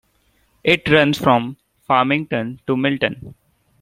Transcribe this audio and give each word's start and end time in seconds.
It 0.63 0.89
runs 0.89 1.19
from 1.19 1.57
Farmington 1.85 2.59
to 2.65 2.75
Milton. 2.75 3.35